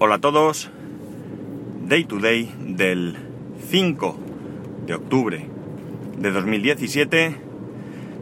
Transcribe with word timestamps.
Hola 0.00 0.14
a 0.14 0.20
todos. 0.20 0.70
Day 1.88 2.04
to 2.04 2.20
day 2.20 2.54
del 2.60 3.16
5 3.68 4.16
de 4.86 4.94
octubre 4.94 5.44
de 6.16 6.30
2017. 6.30 7.34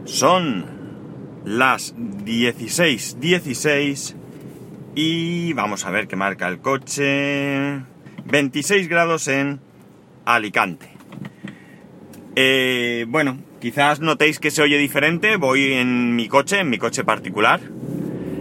Son 0.05 0.65
las 1.45 1.95
16:16 1.95 3.19
16, 3.19 4.15
y 4.95 5.53
vamos 5.53 5.85
a 5.85 5.91
ver 5.91 6.07
qué 6.07 6.15
marca 6.15 6.47
el 6.47 6.61
coche. 6.61 7.83
26 8.25 8.87
grados 8.87 9.27
en 9.27 9.59
Alicante. 10.25 10.89
Eh, 12.35 13.05
bueno, 13.07 13.37
quizás 13.61 13.99
notéis 13.99 14.39
que 14.39 14.49
se 14.49 14.63
oye 14.63 14.79
diferente. 14.79 15.35
Voy 15.37 15.73
en 15.73 16.15
mi 16.15 16.27
coche, 16.27 16.61
en 16.61 16.71
mi 16.71 16.79
coche 16.79 17.03
particular 17.03 17.61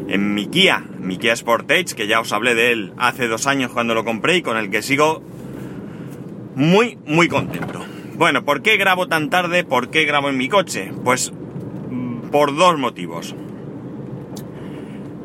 en 0.08 0.34
mi 0.34 0.46
Kia, 0.46 0.84
mi 1.00 1.18
Kia 1.18 1.34
Sportage, 1.34 1.94
que 1.96 2.06
ya 2.06 2.20
os 2.20 2.32
hablé 2.32 2.54
de 2.54 2.72
él 2.72 2.92
hace 2.96 3.28
dos 3.28 3.46
años 3.46 3.72
cuando 3.72 3.94
lo 3.94 4.04
compré 4.04 4.36
y 4.36 4.42
con 4.42 4.56
el 4.56 4.70
que 4.70 4.82
sigo 4.82 5.22
muy, 6.54 6.98
muy 7.06 7.28
contento. 7.28 7.84
Bueno, 8.14 8.44
¿por 8.44 8.62
qué 8.62 8.76
grabo 8.76 9.08
tan 9.08 9.28
tarde? 9.28 9.64
¿Por 9.64 9.90
qué 9.90 10.04
grabo 10.04 10.28
en 10.28 10.38
mi 10.38 10.48
coche? 10.48 10.92
Pues 11.04 11.32
mm, 11.90 12.30
por 12.30 12.56
dos 12.56 12.78
motivos. 12.78 13.34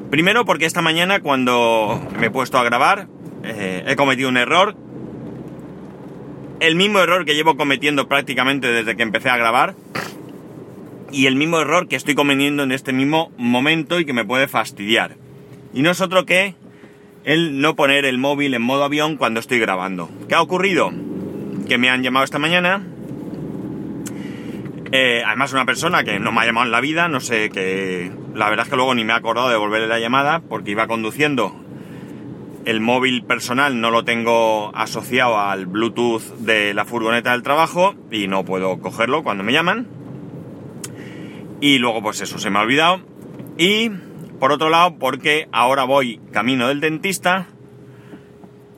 Primero 0.09 0.43
porque 0.43 0.65
esta 0.65 0.81
mañana 0.81 1.21
cuando 1.21 2.01
me 2.19 2.27
he 2.27 2.29
puesto 2.31 2.57
a 2.57 2.63
grabar 2.63 3.07
eh, 3.43 3.83
he 3.87 3.95
cometido 3.95 4.29
un 4.29 4.37
error. 4.37 4.75
El 6.59 6.75
mismo 6.75 6.99
error 6.99 7.25
que 7.25 7.33
llevo 7.33 7.55
cometiendo 7.55 8.07
prácticamente 8.07 8.67
desde 8.71 8.95
que 8.95 9.03
empecé 9.03 9.29
a 9.29 9.37
grabar 9.37 9.73
y 11.11 11.25
el 11.25 11.35
mismo 11.35 11.59
error 11.59 11.87
que 11.87 11.95
estoy 11.95 12.15
cometiendo 12.15 12.63
en 12.63 12.71
este 12.71 12.93
mismo 12.93 13.31
momento 13.37 13.99
y 13.99 14.05
que 14.05 14.13
me 14.13 14.25
puede 14.25 14.47
fastidiar. 14.47 15.17
Y 15.73 15.81
no 15.81 15.91
es 15.91 16.01
otro 16.01 16.25
que 16.25 16.55
el 17.23 17.59
no 17.59 17.75
poner 17.75 18.05
el 18.05 18.17
móvil 18.17 18.53
en 18.53 18.61
modo 18.61 18.83
avión 18.83 19.17
cuando 19.17 19.39
estoy 19.39 19.59
grabando. 19.59 20.09
¿Qué 20.27 20.35
ha 20.35 20.41
ocurrido? 20.41 20.91
Que 21.67 21.77
me 21.77 21.89
han 21.89 22.03
llamado 22.03 22.25
esta 22.25 22.39
mañana. 22.39 22.83
Eh, 24.91 25.23
además 25.25 25.53
una 25.53 25.65
persona 25.65 26.03
que 26.03 26.19
no 26.19 26.31
me 26.31 26.41
ha 26.41 26.45
llamado 26.45 26.65
en 26.65 26.71
la 26.71 26.81
vida, 26.81 27.07
no 27.07 27.19
sé 27.19 27.49
que... 27.49 28.11
La 28.33 28.49
verdad 28.49 28.65
es 28.65 28.69
que 28.69 28.75
luego 28.75 28.95
ni 28.95 29.03
me 29.03 29.13
he 29.13 29.15
acordado 29.15 29.47
de 29.47 29.53
devolverle 29.53 29.87
la 29.87 29.99
llamada 29.99 30.39
porque 30.39 30.71
iba 30.71 30.87
conduciendo. 30.87 31.55
El 32.63 32.79
móvil 32.79 33.23
personal 33.23 33.81
no 33.81 33.91
lo 33.91 34.03
tengo 34.05 34.71
asociado 34.75 35.39
al 35.39 35.65
Bluetooth 35.65 36.21
de 36.39 36.73
la 36.73 36.85
furgoneta 36.85 37.31
del 37.31 37.43
trabajo 37.43 37.95
y 38.11 38.27
no 38.27 38.45
puedo 38.45 38.79
cogerlo 38.79 39.23
cuando 39.23 39.43
me 39.43 39.51
llaman. 39.51 40.00
Y 41.61 41.77
luego 41.77 42.01
pues 42.01 42.19
eso 42.21 42.39
se 42.39 42.49
me 42.49 42.59
ha 42.59 42.63
olvidado. 42.63 43.01
Y 43.57 43.89
por 44.39 44.51
otro 44.51 44.69
lado, 44.69 44.97
porque 44.97 45.47
ahora 45.51 45.83
voy 45.83 46.19
camino 46.31 46.67
del 46.67 46.81
dentista. 46.81 47.47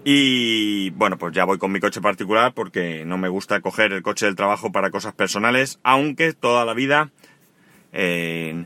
Y 0.03 0.89
bueno, 0.89 1.17
pues 1.17 1.33
ya 1.33 1.45
voy 1.45 1.57
con 1.57 1.71
mi 1.71 1.79
coche 1.79 2.01
particular 2.01 2.53
porque 2.53 3.05
no 3.05 3.17
me 3.17 3.29
gusta 3.29 3.61
coger 3.61 3.93
el 3.93 4.03
coche 4.03 4.25
del 4.25 4.35
trabajo 4.35 4.73
para 4.73 4.91
cosas 4.91 5.13
personales, 5.13 5.79
aunque 5.83 6.33
toda 6.33 6.65
la 6.65 6.73
vida 6.73 7.11
eh, 7.93 8.65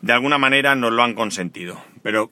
de 0.00 0.12
alguna 0.12 0.38
manera 0.38 0.76
nos 0.76 0.92
lo 0.92 1.02
han 1.02 1.14
consentido. 1.14 1.82
Pero 2.04 2.30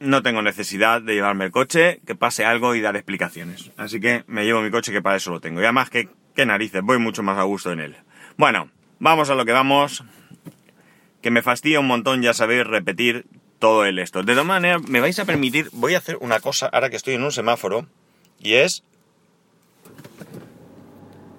no 0.00 0.22
tengo 0.22 0.40
necesidad 0.40 1.02
de 1.02 1.12
llevarme 1.12 1.44
el 1.44 1.50
coche, 1.50 2.00
que 2.06 2.14
pase 2.14 2.46
algo 2.46 2.74
y 2.74 2.80
dar 2.80 2.96
explicaciones. 2.96 3.70
Así 3.76 4.00
que 4.00 4.24
me 4.26 4.46
llevo 4.46 4.62
mi 4.62 4.70
coche 4.70 4.92
que 4.92 5.02
para 5.02 5.16
eso 5.16 5.30
lo 5.30 5.40
tengo. 5.40 5.60
Y 5.60 5.64
además 5.64 5.90
que, 5.90 6.08
qué 6.34 6.46
narices, 6.46 6.80
voy 6.82 6.98
mucho 6.98 7.22
más 7.22 7.36
a 7.36 7.42
gusto 7.42 7.70
en 7.72 7.80
él. 7.80 7.96
Bueno, 8.38 8.70
vamos 8.98 9.28
a 9.28 9.34
lo 9.34 9.44
que 9.44 9.52
vamos 9.52 10.04
que 11.28 11.32
me 11.32 11.42
fastidia 11.42 11.78
un 11.78 11.86
montón, 11.86 12.22
ya 12.22 12.32
sabéis, 12.32 12.66
repetir 12.66 13.26
todo 13.58 13.84
el 13.84 13.98
esto. 13.98 14.22
De 14.22 14.32
todas 14.32 14.46
maneras, 14.46 14.80
me 14.88 15.00
vais 15.00 15.18
a 15.18 15.26
permitir, 15.26 15.68
voy 15.74 15.94
a 15.94 15.98
hacer 15.98 16.16
una 16.22 16.40
cosa 16.40 16.70
ahora 16.72 16.88
que 16.88 16.96
estoy 16.96 17.16
en 17.16 17.22
un 17.22 17.32
semáforo, 17.32 17.86
y 18.40 18.54
es... 18.54 18.82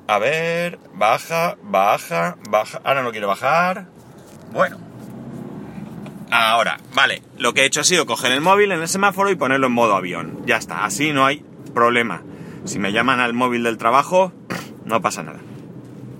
A 0.07 0.19
ver, 0.19 0.77
baja, 0.93 1.57
baja, 1.63 2.37
baja. 2.47 2.81
Ahora 2.83 3.01
no 3.01 3.09
quiero 3.09 3.27
bajar. 3.27 3.87
Bueno. 4.51 4.77
Ahora, 6.29 6.77
vale. 6.93 7.23
Lo 7.39 7.55
que 7.55 7.61
he 7.61 7.65
hecho 7.65 7.81
ha 7.81 7.83
sido 7.83 8.05
coger 8.05 8.31
el 8.31 8.41
móvil 8.41 8.71
en 8.71 8.81
el 8.81 8.87
semáforo 8.87 9.31
y 9.31 9.35
ponerlo 9.35 9.67
en 9.67 9.73
modo 9.73 9.95
avión. 9.95 10.43
Ya 10.45 10.57
está, 10.57 10.85
así 10.85 11.13
no 11.13 11.25
hay 11.25 11.43
problema. 11.73 12.21
Si 12.65 12.77
me 12.77 12.91
llaman 12.91 13.19
al 13.19 13.33
móvil 13.33 13.63
del 13.63 13.79
trabajo, 13.79 14.33
no 14.85 15.01
pasa 15.01 15.23
nada. 15.23 15.39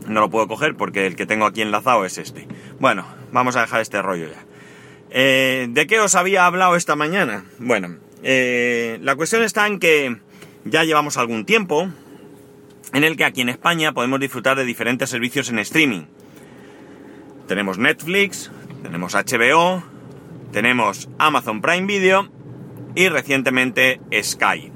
No 0.08 0.22
lo 0.22 0.32
puedo 0.32 0.48
coger 0.48 0.76
porque 0.76 1.06
el 1.06 1.16
que 1.16 1.28
tengo 1.28 1.46
aquí 1.46 1.62
enlazado 1.62 2.04
es 2.04 2.18
este. 2.18 2.48
Bueno, 2.80 3.06
vamos 3.32 3.56
a 3.56 3.62
dejar 3.62 3.82
este 3.82 4.02
rollo 4.02 4.28
ya. 4.28 4.46
Eh, 5.12 5.68
¿De 5.70 5.88
qué 5.88 6.00
os 6.00 6.16
había 6.16 6.46
hablado 6.46 6.76
esta 6.76 6.96
mañana? 6.96 7.46
Bueno, 7.58 7.98
eh, 8.24 9.00
la 9.02 9.16
cuestión 9.16 9.44
está 9.44 9.66
en 9.68 9.80
que 9.80 10.18
ya 10.66 10.84
llevamos 10.84 11.18
algún 11.18 11.46
tiempo 11.46 11.90
en 12.94 13.04
el 13.04 13.18
que 13.18 13.26
aquí 13.26 13.42
en 13.42 13.50
España 13.50 13.94
podemos 13.94 14.20
disfrutar 14.20 14.58
de 14.58 14.66
diferentes 14.66 15.10
servicios 15.10 15.50
en 15.50 15.60
streaming. 15.60 16.04
Tenemos 17.48 17.78
Netflix, 17.80 18.52
tenemos 18.84 19.16
HBO, 19.16 19.84
tenemos 20.52 21.10
Amazon 21.18 21.62
Prime 21.62 21.88
Video 21.88 22.30
y 22.96 23.10
recientemente 23.10 24.00
Sky. 24.22 24.72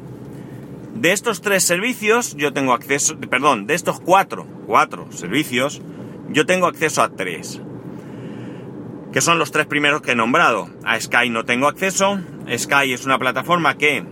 De 0.96 1.12
estos 1.12 1.42
tres 1.42 1.64
servicios 1.64 2.36
yo 2.36 2.54
tengo 2.54 2.74
acceso, 2.74 3.20
perdón, 3.20 3.68
de 3.68 3.76
estos 3.76 4.00
cuatro, 4.00 4.48
cuatro 4.66 5.12
servicios, 5.12 5.82
yo 6.30 6.46
tengo 6.46 6.68
acceso 6.68 7.02
a 7.02 7.10
tres 7.10 7.62
que 9.14 9.22
son 9.22 9.38
los 9.38 9.52
tres 9.52 9.68
primeros 9.68 10.02
que 10.02 10.12
he 10.12 10.16
nombrado. 10.16 10.68
A 10.84 11.00
Sky 11.00 11.30
no 11.30 11.46
tengo 11.46 11.68
acceso. 11.68 12.20
Sky 12.58 12.94
es 12.94 13.06
una 13.06 13.20
plataforma 13.20 13.78
que 13.78 14.04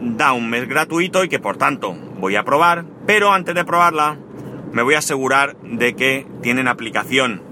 da 0.00 0.32
un 0.32 0.50
mes 0.50 0.68
gratuito 0.68 1.24
y 1.24 1.28
que 1.28 1.38
por 1.38 1.56
tanto 1.56 1.94
voy 2.18 2.36
a 2.36 2.44
probar, 2.44 2.84
pero 3.06 3.32
antes 3.32 3.54
de 3.54 3.64
probarla 3.64 4.18
me 4.72 4.82
voy 4.82 4.94
a 4.94 4.98
asegurar 4.98 5.56
de 5.62 5.96
que 5.96 6.26
tienen 6.42 6.68
aplicación 6.68 7.42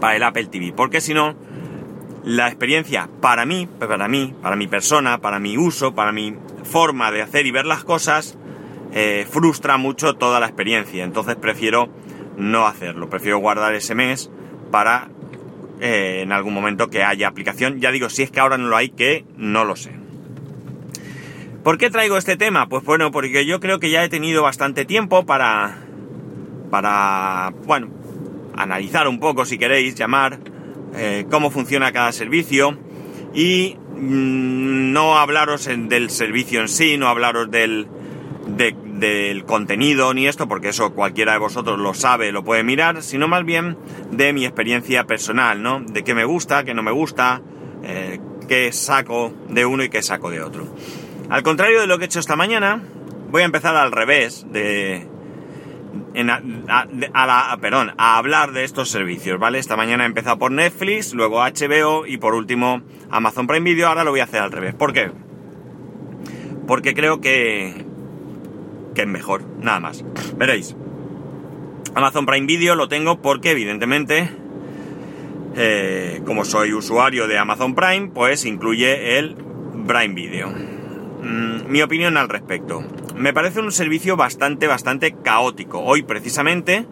para 0.00 0.16
el 0.16 0.22
Apple 0.22 0.46
TV, 0.46 0.72
porque 0.72 1.00
si 1.00 1.14
no, 1.14 1.34
la 2.24 2.46
experiencia 2.46 3.08
para 3.20 3.46
mí, 3.46 3.66
para 3.66 4.06
mí, 4.06 4.34
para 4.42 4.54
mi 4.54 4.66
persona, 4.66 5.18
para 5.18 5.38
mi 5.38 5.56
uso, 5.56 5.94
para 5.94 6.12
mi 6.12 6.36
forma 6.62 7.10
de 7.10 7.22
hacer 7.22 7.46
y 7.46 7.50
ver 7.50 7.66
las 7.66 7.84
cosas, 7.84 8.36
eh, 8.92 9.26
frustra 9.28 9.78
mucho 9.78 10.14
toda 10.14 10.40
la 10.40 10.46
experiencia. 10.46 11.04
Entonces 11.04 11.36
prefiero 11.36 11.88
no 12.36 12.66
hacerlo, 12.66 13.08
prefiero 13.08 13.38
guardar 13.38 13.74
ese 13.74 13.94
mes 13.94 14.30
para 14.70 15.08
eh, 15.84 16.20
en 16.22 16.30
algún 16.30 16.54
momento 16.54 16.88
que 16.90 17.02
haya 17.02 17.26
aplicación. 17.26 17.80
Ya 17.80 17.90
digo, 17.90 18.08
si 18.08 18.22
es 18.22 18.30
que 18.30 18.38
ahora 18.38 18.56
no 18.56 18.68
lo 18.68 18.76
hay, 18.76 18.90
que 18.90 19.24
no 19.36 19.64
lo 19.64 19.74
sé. 19.74 19.90
¿Por 21.64 21.76
qué 21.76 21.90
traigo 21.90 22.16
este 22.16 22.36
tema? 22.36 22.68
Pues 22.68 22.84
bueno, 22.84 23.10
porque 23.10 23.44
yo 23.46 23.58
creo 23.58 23.80
que 23.80 23.90
ya 23.90 24.04
he 24.04 24.08
tenido 24.08 24.44
bastante 24.44 24.84
tiempo 24.84 25.26
para, 25.26 25.78
para, 26.70 27.52
bueno, 27.66 27.88
analizar 28.56 29.08
un 29.08 29.18
poco, 29.18 29.44
si 29.44 29.58
queréis, 29.58 29.96
llamar, 29.96 30.38
eh, 30.94 31.26
cómo 31.28 31.50
funciona 31.50 31.90
cada 31.90 32.12
servicio 32.12 32.78
y 33.34 33.76
mm, 33.96 34.92
no 34.92 35.18
hablaros 35.18 35.64
del 35.66 36.10
servicio 36.10 36.60
en 36.60 36.68
sí, 36.68 36.96
no 36.96 37.08
hablaros 37.08 37.50
del, 37.50 37.88
del 38.46 39.44
contenido 39.44 40.14
ni 40.14 40.26
esto, 40.26 40.48
porque 40.48 40.68
eso 40.68 40.92
cualquiera 40.94 41.32
de 41.32 41.38
vosotros 41.38 41.78
lo 41.78 41.94
sabe, 41.94 42.32
lo 42.32 42.44
puede 42.44 42.62
mirar, 42.62 43.02
sino 43.02 43.28
más 43.28 43.44
bien 43.44 43.76
de 44.10 44.32
mi 44.32 44.44
experiencia 44.44 45.04
personal, 45.04 45.62
¿no? 45.62 45.80
De 45.80 46.04
qué 46.04 46.14
me 46.14 46.24
gusta, 46.24 46.64
qué 46.64 46.74
no 46.74 46.82
me 46.82 46.92
gusta, 46.92 47.42
eh, 47.82 48.20
qué 48.48 48.72
saco 48.72 49.32
de 49.48 49.64
uno 49.64 49.84
y 49.84 49.88
qué 49.88 50.02
saco 50.02 50.30
de 50.30 50.40
otro. 50.40 50.66
Al 51.30 51.42
contrario 51.42 51.80
de 51.80 51.86
lo 51.86 51.98
que 51.98 52.04
he 52.04 52.06
hecho 52.06 52.20
esta 52.20 52.36
mañana, 52.36 52.82
voy 53.30 53.42
a 53.42 53.46
empezar 53.46 53.74
al 53.74 53.92
revés 53.92 54.46
de... 54.50 55.08
a, 56.14 57.26
la, 57.26 57.58
perdón, 57.60 57.92
a 57.96 58.18
hablar 58.18 58.52
de 58.52 58.64
estos 58.64 58.90
servicios, 58.90 59.38
¿vale? 59.38 59.58
Esta 59.58 59.76
mañana 59.76 60.04
he 60.04 60.06
empezado 60.06 60.38
por 60.38 60.52
Netflix, 60.52 61.14
luego 61.14 61.40
HBO 61.40 62.06
y 62.06 62.18
por 62.18 62.34
último 62.34 62.82
Amazon 63.10 63.46
Prime 63.46 63.64
Video, 63.64 63.88
ahora 63.88 64.04
lo 64.04 64.10
voy 64.10 64.20
a 64.20 64.24
hacer 64.24 64.40
al 64.40 64.52
revés. 64.52 64.74
¿Por 64.74 64.92
qué? 64.92 65.10
Porque 66.66 66.94
creo 66.94 67.20
que, 67.20 67.86
que 68.94 69.02
es 69.02 69.08
mejor, 69.08 69.42
nada 69.60 69.80
más. 69.80 70.04
Veréis. 70.36 70.76
Amazon 71.94 72.26
Prime 72.26 72.46
Video 72.46 72.74
lo 72.74 72.88
tengo 72.88 73.20
porque 73.20 73.50
evidentemente, 73.50 74.30
eh, 75.56 76.22
como 76.24 76.44
soy 76.44 76.72
usuario 76.72 77.28
de 77.28 77.38
Amazon 77.38 77.74
Prime, 77.74 78.10
pues 78.14 78.44
incluye 78.44 79.18
el 79.18 79.36
Prime 79.86 80.14
Video. 80.14 80.48
Mm, 80.48 81.70
mi 81.70 81.82
opinión 81.82 82.16
al 82.16 82.28
respecto. 82.28 82.82
Me 83.16 83.32
parece 83.32 83.60
un 83.60 83.72
servicio 83.72 84.16
bastante, 84.16 84.66
bastante 84.66 85.14
caótico. 85.22 85.80
Hoy 85.80 86.02
precisamente, 86.02 86.86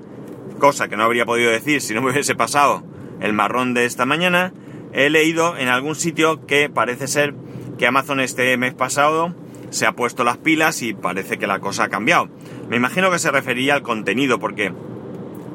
cosa 0.58 0.88
que 0.88 0.97
no 0.97 1.05
habría 1.05 1.25
podido 1.25 1.50
decir 1.50 1.81
si 1.81 1.94
no 1.94 2.02
me 2.02 2.11
hubiese 2.12 2.35
pasado 2.35 2.85
el 3.20 3.32
marrón 3.32 3.75
de 3.75 3.87
esta 3.87 4.06
mañana, 4.06 4.52
he 4.93 5.08
leído 5.08 5.56
en 5.56 5.69
algún 5.69 5.94
sitio 5.94 6.47
que 6.47 6.69
parece 6.69 7.08
ser 7.08 7.35
que 7.79 7.87
Amazon 7.87 8.20
este 8.20 8.56
mes 8.56 8.75
pasado 8.75 9.35
se 9.70 9.87
ha 9.87 9.93
puesto 9.93 10.25
las 10.25 10.38
pilas 10.38 10.82
y 10.82 10.94
parece 10.94 11.38
que 11.38 11.46
la 11.46 11.61
cosa 11.61 11.84
ha 11.84 11.88
cambiado. 11.88 12.28
Me 12.69 12.76
imagino 12.76 13.11
que 13.11 13.19
se 13.19 13.31
refería 13.31 13.75
al 13.75 13.82
contenido 13.82 14.38
porque 14.38 14.72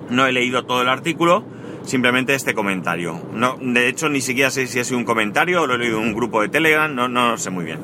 no 0.09 0.25
he 0.25 0.31
leído 0.31 0.65
todo 0.65 0.81
el 0.81 0.89
artículo, 0.89 1.45
simplemente 1.83 2.33
este 2.33 2.53
comentario. 2.53 3.21
No, 3.33 3.57
de 3.59 3.87
hecho, 3.87 4.09
ni 4.09 4.21
siquiera 4.21 4.49
sé 4.49 4.67
si 4.67 4.79
ha 4.79 4.83
sido 4.83 4.97
un 4.97 5.05
comentario 5.05 5.61
o 5.61 5.67
lo 5.67 5.75
he 5.75 5.77
leído 5.77 5.99
en 5.99 6.07
un 6.07 6.13
grupo 6.13 6.41
de 6.41 6.49
Telegram, 6.49 6.93
no, 6.93 7.07
no 7.07 7.37
sé 7.37 7.49
muy 7.49 7.65
bien. 7.65 7.79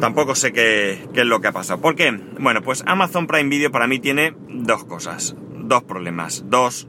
tampoco 0.00 0.34
sé 0.34 0.52
qué, 0.52 1.06
qué, 1.14 1.20
es 1.20 1.26
lo 1.26 1.40
que 1.40 1.48
ha 1.48 1.52
pasado. 1.52 1.80
¿Por 1.80 1.96
qué? 1.96 2.12
Bueno, 2.38 2.62
pues 2.62 2.84
Amazon 2.86 3.26
Prime 3.26 3.48
Video 3.48 3.70
para 3.70 3.86
mí 3.86 3.98
tiene 3.98 4.34
dos 4.48 4.84
cosas, 4.84 5.34
dos 5.56 5.82
problemas, 5.82 6.44
dos 6.48 6.88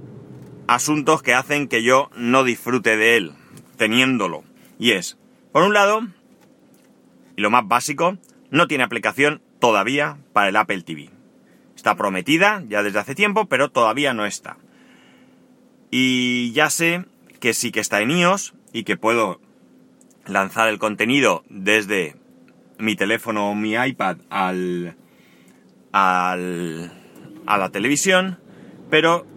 asuntos 0.67 1.23
que 1.23 1.33
hacen 1.33 1.67
que 1.67 1.83
yo 1.83 2.09
no 2.15 2.43
disfrute 2.43 2.97
de 2.97 3.17
él, 3.17 3.31
teniéndolo. 3.77 4.43
Y 4.79 4.91
es, 4.91 5.17
por 5.51 5.63
un 5.63 5.73
lado, 5.73 6.01
y 7.37 7.41
lo 7.41 7.49
más 7.49 7.65
básico, 7.65 8.17
no 8.49 8.67
tiene 8.67 8.83
aplicación 8.83 9.41
todavía 9.59 10.17
para 10.33 10.49
el 10.49 10.55
Apple 10.57 10.81
TV. 10.81 11.11
Está 11.75 11.95
prometida 11.95 12.63
ya 12.67 12.83
desde 12.83 12.99
hace 12.99 13.15
tiempo, 13.15 13.45
pero 13.45 13.69
todavía 13.69 14.13
no 14.13 14.25
está. 14.25 14.57
Y 15.91 16.51
ya 16.51 16.69
sé 16.69 17.05
que 17.39 17.53
sí 17.53 17.71
que 17.71 17.79
está 17.79 18.01
en 18.01 18.11
iOS 18.11 18.55
y 18.73 18.83
que 18.83 18.97
puedo 18.97 19.39
lanzar 20.25 20.67
el 20.67 20.79
contenido 20.79 21.43
desde 21.49 22.15
mi 22.79 22.95
teléfono 22.95 23.51
o 23.51 23.55
mi 23.55 23.73
iPad 23.73 24.17
al, 24.29 24.97
al, 25.91 26.91
a 27.45 27.57
la 27.57 27.69
televisión, 27.69 28.39
pero 28.89 29.27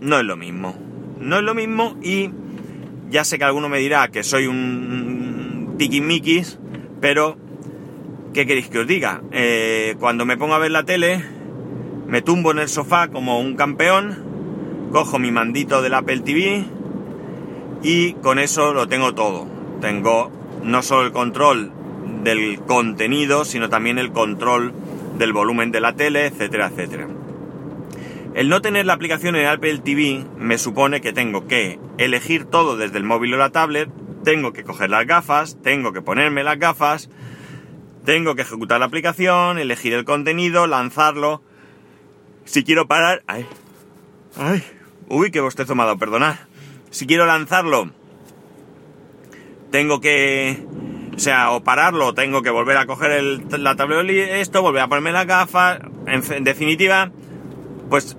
no 0.00 0.18
es 0.18 0.24
lo 0.24 0.36
mismo. 0.36 0.76
No 1.20 1.36
es 1.36 1.42
lo 1.42 1.54
mismo 1.54 1.96
y 2.02 2.30
ya 3.08 3.24
sé 3.24 3.38
que 3.38 3.44
alguno 3.44 3.68
me 3.68 3.78
dirá 3.78 4.08
que 4.08 4.24
soy 4.24 4.48
un 4.48 5.76
tiquismiquis, 5.78 6.58
pero 7.00 7.36
¿qué 8.34 8.46
queréis 8.46 8.68
que 8.68 8.80
os 8.80 8.86
diga? 8.86 9.22
Eh, 9.32 9.96
cuando 9.98 10.24
me 10.24 10.36
pongo 10.36 10.54
a 10.54 10.58
ver 10.58 10.70
la 10.70 10.84
tele, 10.84 11.24
me 12.06 12.22
tumbo 12.22 12.50
en 12.50 12.58
el 12.58 12.68
sofá 12.68 13.08
como 13.08 13.40
un 13.40 13.56
campeón, 13.56 14.88
cojo 14.92 15.18
mi 15.18 15.30
mandito 15.30 15.82
del 15.82 15.94
Apple 15.94 16.20
TV 16.20 16.64
y 17.82 18.14
con 18.14 18.38
eso 18.38 18.72
lo 18.72 18.88
tengo 18.88 19.14
todo. 19.14 19.46
Tengo 19.80 20.30
no 20.62 20.82
solo 20.82 21.06
el 21.06 21.12
control 21.12 21.72
del 22.22 22.60
contenido, 22.60 23.44
sino 23.44 23.68
también 23.68 23.98
el 23.98 24.12
control 24.12 24.72
del 25.18 25.32
volumen 25.32 25.70
de 25.70 25.80
la 25.80 25.94
tele, 25.94 26.26
etcétera, 26.26 26.68
etcétera. 26.68 27.08
El 28.34 28.48
no 28.48 28.60
tener 28.60 28.86
la 28.86 28.92
aplicación 28.92 29.36
en 29.36 29.46
Apple 29.46 29.78
TV 29.78 30.24
me 30.38 30.58
supone 30.58 31.00
que 31.00 31.12
tengo 31.12 31.46
que 31.46 31.78
elegir 31.98 32.44
todo 32.44 32.76
desde 32.76 32.98
el 32.98 33.04
móvil 33.04 33.34
o 33.34 33.36
la 33.36 33.50
tablet, 33.50 33.88
tengo 34.24 34.52
que 34.52 34.64
coger 34.64 34.90
las 34.90 35.06
gafas, 35.06 35.58
tengo 35.62 35.92
que 35.92 36.02
ponerme 36.02 36.44
las 36.44 36.58
gafas, 36.58 37.10
tengo 38.04 38.34
que 38.34 38.42
ejecutar 38.42 38.80
la 38.80 38.86
aplicación, 38.86 39.58
elegir 39.58 39.92
el 39.94 40.04
contenido, 40.04 40.66
lanzarlo. 40.66 41.42
Si 42.44 42.64
quiero 42.64 42.88
parar... 42.88 43.22
¡Ay! 43.26 43.46
¡Ay! 44.36 44.62
¡Uy, 45.08 45.30
qué 45.30 45.40
bostezo 45.40 45.74
me 45.74 45.82
ha 45.82 45.86
dado! 45.86 45.98
Perdonad. 45.98 46.36
Si 46.90 47.06
quiero 47.06 47.26
lanzarlo, 47.26 47.90
tengo 49.70 50.00
que... 50.00 50.64
O 51.14 51.18
sea, 51.18 51.50
o 51.50 51.64
pararlo, 51.64 52.14
tengo 52.14 52.42
que 52.42 52.50
volver 52.50 52.76
a 52.76 52.86
coger 52.86 53.10
el, 53.10 53.44
la 53.58 53.74
tablet 53.74 54.08
esto, 54.08 54.62
volver 54.62 54.82
a 54.82 54.88
ponerme 54.88 55.12
las 55.12 55.26
gafas. 55.26 55.80
En, 56.06 56.44
definitiva, 56.44 57.10
pues 57.90 58.16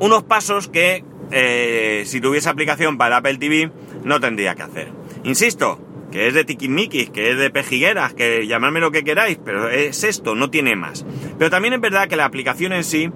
unos 0.00 0.24
pasos 0.24 0.68
que 0.68 1.04
eh, 1.30 2.02
si 2.06 2.20
tuviese 2.20 2.48
aplicación 2.48 2.98
para 2.98 3.18
Apple 3.18 3.38
TV 3.38 3.70
no 4.04 4.20
tendría 4.20 4.54
que 4.54 4.62
hacer. 4.62 4.92
Insisto, 5.24 5.80
que 6.12 6.28
es 6.28 6.34
de 6.34 6.44
tiquismiquis, 6.44 7.10
que 7.10 7.32
es 7.32 7.38
de 7.38 7.50
pejigueras, 7.50 8.14
que 8.14 8.46
llamadme 8.46 8.80
lo 8.80 8.92
que 8.92 9.02
queráis, 9.02 9.38
pero 9.44 9.68
es 9.68 10.04
esto, 10.04 10.34
no 10.34 10.50
tiene 10.50 10.76
más. 10.76 11.04
Pero 11.38 11.50
también 11.50 11.74
es 11.74 11.80
verdad 11.80 12.08
que 12.08 12.16
la 12.16 12.24
aplicación 12.24 12.72
en 12.72 12.84
sí 12.84 13.10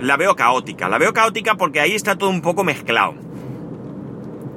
la 0.00 0.16
veo 0.16 0.36
caótica. 0.36 0.88
La 0.88 0.98
veo 0.98 1.12
caótica 1.12 1.54
porque 1.54 1.80
ahí 1.80 1.94
está 1.94 2.16
todo 2.16 2.30
un 2.30 2.42
poco 2.42 2.64
mezclado. 2.64 3.14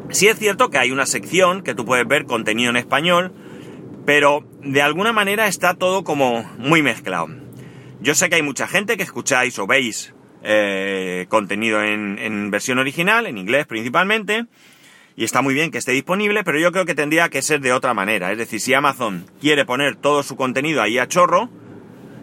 Sí 0.10 0.28
es 0.28 0.38
cierto 0.40 0.70
que 0.70 0.80
hay 0.80 0.92
una 0.92 1.06
sección 1.06 1.62
que 1.62 1.76
tú 1.76 1.86
puedes 1.86 2.08
ver 2.08 2.26
contenido 2.26 2.72
en 2.72 2.78
español, 2.78 3.32
pero 4.06 4.44
de 4.64 4.82
alguna 4.82 5.14
manera 5.14 5.48
está 5.48 5.76
todo 5.76 6.04
como 6.04 6.44
muy 6.58 6.82
mezclado. 6.82 7.28
Yo 8.02 8.16
sé 8.16 8.30
que 8.30 8.36
hay 8.36 8.42
mucha 8.42 8.68
gente 8.68 8.98
que 8.98 9.04
escucháis 9.04 9.60
o 9.60 9.68
veis 9.68 10.14
eh, 10.42 11.28
contenido 11.30 11.84
en, 11.84 12.18
en, 12.18 12.50
versión 12.50 12.80
original, 12.80 13.28
en 13.28 13.38
inglés 13.38 13.68
principalmente, 13.68 14.46
y 15.20 15.26
está 15.26 15.42
muy 15.42 15.54
bien 15.54 15.70
que 15.70 15.78
esté 15.78 15.92
disponible, 15.92 16.46
pero 16.46 16.60
yo 16.60 16.72
creo 16.72 16.86
que 16.86 16.96
tendría 16.96 17.28
que 17.28 17.42
ser 17.42 17.60
de 17.60 17.74
otra 17.74 17.94
manera. 17.94 18.32
Es 18.32 18.38
decir, 18.38 18.62
si 18.62 18.74
Amazon 18.74 19.26
quiere 19.42 19.66
poner 19.66 19.98
todo 19.98 20.24
su 20.24 20.38
contenido 20.38 20.82
ahí 20.82 20.98
a 20.98 21.10
chorro, 21.10 21.50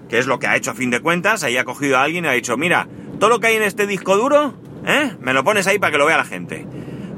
que 0.08 0.16
es 0.16 0.26
lo 0.26 0.38
que 0.38 0.46
ha 0.46 0.56
hecho 0.56 0.70
a 0.70 0.74
fin 0.74 0.88
de 0.88 1.00
cuentas, 1.00 1.44
ahí 1.44 1.58
ha 1.58 1.64
cogido 1.64 1.98
a 1.98 2.04
alguien 2.04 2.24
y 2.24 2.28
ha 2.28 2.32
dicho, 2.32 2.56
mira, 2.56 2.88
todo 3.20 3.28
lo 3.28 3.38
que 3.38 3.48
hay 3.48 3.56
en 3.56 3.64
este 3.64 3.86
disco 3.86 4.16
duro, 4.16 4.54
¿eh? 4.86 5.12
Me 5.20 5.34
lo 5.34 5.44
pones 5.44 5.66
ahí 5.66 5.78
para 5.78 5.92
que 5.92 5.98
lo 5.98 6.06
vea 6.06 6.16
la 6.16 6.24
gente. 6.24 6.64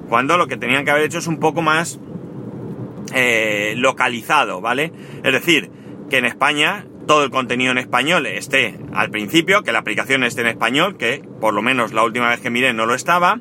Cuando 0.08 0.36
lo 0.36 0.48
que 0.48 0.56
tenían 0.56 0.84
que 0.84 0.90
haber 0.90 1.04
hecho 1.04 1.18
es 1.18 1.28
un 1.28 1.38
poco 1.38 1.62
más 1.62 2.00
eh, 3.14 3.74
localizado, 3.76 4.60
¿vale? 4.60 4.92
Es 5.22 5.32
decir, 5.32 5.70
que 6.10 6.16
en 6.18 6.24
España 6.24 6.86
todo 7.06 7.22
el 7.22 7.30
contenido 7.30 7.70
en 7.70 7.78
español 7.78 8.26
esté 8.26 8.80
al 8.92 9.10
principio, 9.10 9.62
que 9.62 9.70
la 9.70 9.78
aplicación 9.78 10.24
esté 10.24 10.40
en 10.40 10.48
español, 10.48 10.96
que 10.96 11.22
por 11.40 11.54
lo 11.54 11.62
menos 11.62 11.92
la 11.92 12.02
última 12.02 12.30
vez 12.30 12.40
que 12.40 12.50
miré 12.50 12.72
no 12.72 12.84
lo 12.84 12.96
estaba. 12.96 13.38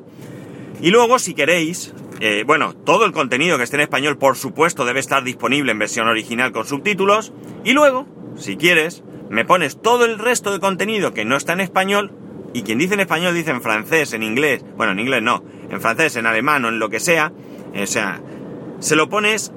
Y 0.80 0.92
luego, 0.92 1.18
si 1.18 1.34
queréis, 1.34 1.92
eh, 2.20 2.44
bueno, 2.46 2.74
todo 2.74 3.04
el 3.04 3.12
contenido 3.12 3.58
que 3.58 3.64
esté 3.64 3.76
en 3.76 3.82
español, 3.82 4.18
por 4.18 4.36
supuesto, 4.36 4.84
debe 4.84 5.00
estar 5.00 5.22
disponible 5.24 5.72
en 5.72 5.78
versión 5.78 6.08
original 6.08 6.52
con 6.52 6.66
subtítulos. 6.66 7.32
Y 7.64 7.72
luego, 7.72 8.06
si 8.36 8.56
quieres, 8.56 9.02
me 9.30 9.44
pones 9.44 9.80
todo 9.80 10.04
el 10.04 10.18
resto 10.18 10.52
de 10.52 10.60
contenido 10.60 11.14
que 11.14 11.24
no 11.24 11.36
está 11.36 11.52
en 11.52 11.60
español 11.60 12.12
y 12.52 12.62
quien 12.62 12.78
dice 12.78 12.94
en 12.94 13.00
español 13.00 13.34
dice 13.34 13.50
en 13.50 13.62
francés, 13.62 14.12
en 14.14 14.22
inglés, 14.22 14.64
bueno, 14.76 14.92
en 14.92 15.00
inglés 15.00 15.22
no, 15.22 15.44
en 15.70 15.80
francés, 15.80 16.16
en 16.16 16.26
alemán 16.26 16.64
o 16.64 16.68
en 16.68 16.78
lo 16.78 16.88
que 16.88 16.98
sea, 16.98 17.32
o 17.74 17.86
sea, 17.86 18.20
se 18.80 18.96
lo 18.96 19.08
pones 19.08 19.52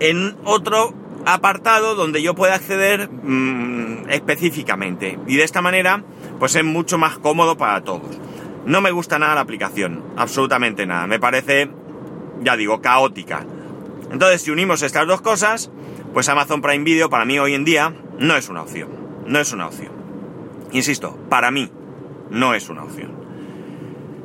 en 0.00 0.36
otro 0.44 0.94
apartado 1.26 1.94
donde 1.94 2.22
yo 2.22 2.34
pueda 2.34 2.54
acceder 2.54 3.10
mmm, 3.10 4.08
específicamente. 4.10 5.18
Y 5.26 5.36
de 5.36 5.44
esta 5.44 5.62
manera, 5.62 6.04
pues 6.38 6.54
es 6.54 6.64
mucho 6.64 6.98
más 6.98 7.18
cómodo 7.18 7.56
para 7.56 7.82
todos. 7.82 8.18
No 8.64 8.80
me 8.80 8.90
gusta 8.90 9.18
nada 9.18 9.34
la 9.34 9.40
aplicación, 9.40 10.02
absolutamente 10.16 10.86
nada. 10.86 11.06
Me 11.06 11.18
parece, 11.18 11.70
ya 12.42 12.56
digo, 12.56 12.80
caótica. 12.80 13.44
Entonces, 14.10 14.42
si 14.42 14.50
unimos 14.50 14.82
estas 14.82 15.06
dos 15.06 15.20
cosas, 15.20 15.70
pues 16.12 16.28
Amazon 16.28 16.62
Prime 16.62 16.84
Video 16.84 17.10
para 17.10 17.24
mí 17.24 17.38
hoy 17.38 17.54
en 17.54 17.64
día 17.64 17.92
no 18.18 18.36
es 18.36 18.48
una 18.48 18.62
opción. 18.62 18.90
No 19.26 19.40
es 19.40 19.52
una 19.52 19.66
opción. 19.66 19.92
Insisto, 20.72 21.16
para 21.28 21.50
mí 21.50 21.70
no 22.30 22.54
es 22.54 22.68
una 22.68 22.84
opción. 22.84 23.12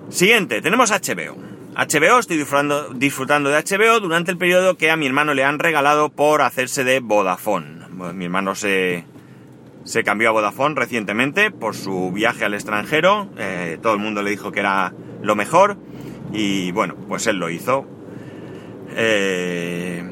Siguiente, 0.09 0.61
tenemos 0.61 0.91
HBO. 0.91 1.35
HBO, 1.75 2.19
estoy 2.19 2.37
disfrutando, 2.37 2.89
disfrutando, 2.93 3.49
de 3.49 3.57
HBO 3.57 3.99
durante 3.99 4.31
el 4.31 4.37
periodo 4.37 4.77
que 4.77 4.89
a 4.89 4.97
mi 4.97 5.05
hermano 5.05 5.33
le 5.33 5.43
han 5.43 5.59
regalado 5.59 6.09
por 6.09 6.41
hacerse 6.41 6.83
de 6.83 6.99
Vodafone. 6.99 7.87
mi 8.13 8.25
hermano 8.25 8.55
se, 8.55 9.05
se 9.87 10.03
cambió 10.03 10.29
a 10.29 10.31
Vodafone 10.33 10.75
recientemente 10.75 11.49
por 11.49 11.73
su 11.73 12.11
viaje 12.11 12.43
al 12.43 12.53
extranjero. 12.53 13.29
Eh, 13.37 13.79
todo 13.81 13.93
el 13.93 13.99
mundo 13.99 14.21
le 14.21 14.29
dijo 14.29 14.51
que 14.51 14.59
era 14.59 14.93
lo 15.21 15.35
mejor. 15.35 15.77
Y 16.33 16.71
bueno, 16.73 16.95
pues 17.07 17.25
él 17.27 17.37
lo 17.37 17.49
hizo. 17.49 17.85
Eh, 18.91 20.03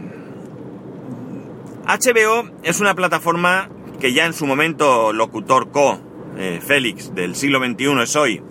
HBO 1.85 2.49
es 2.63 2.79
una 2.79 2.95
plataforma 2.95 3.69
que 3.99 4.13
ya 4.13 4.25
en 4.25 4.33
su 4.33 4.45
momento 4.45 5.11
Locutor 5.11 5.71
Co 5.71 5.99
eh, 6.37 6.61
Félix 6.65 7.13
del 7.13 7.35
siglo 7.35 7.59
XXI 7.59 8.01
es 8.01 8.15
hoy, 8.15 8.41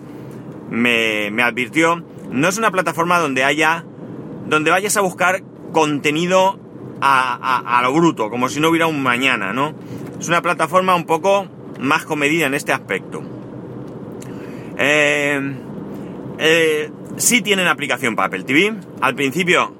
me, 0.69 1.29
advirtió, 1.41 2.03
no 2.31 2.47
es 2.47 2.57
una 2.57 2.71
plataforma 2.71 3.19
donde 3.19 3.43
haya, 3.43 3.85
donde 4.47 4.71
vayas 4.71 4.97
a 4.97 5.01
buscar 5.01 5.43
contenido 5.71 6.59
a, 7.01 7.79
lo 7.83 7.93
bruto, 7.93 8.29
como 8.29 8.49
si 8.49 8.59
no 8.59 8.69
hubiera 8.69 8.87
un 8.87 9.03
mañana, 9.03 9.53
¿no? 9.53 9.75
Es 10.19 10.27
una 10.27 10.41
plataforma 10.41 10.95
un 10.95 11.05
poco 11.05 11.47
más 11.79 12.05
comedida 12.05 12.45
en 12.45 12.53
este 12.53 12.71
aspecto. 12.71 13.21
Eh, 14.77 15.55
eh, 16.39 16.91
sí 17.17 17.41
tienen 17.41 17.67
aplicación 17.67 18.15
para 18.15 18.27
Apple 18.27 18.43
TV. 18.43 18.73
Al 19.01 19.15
principio, 19.15 19.73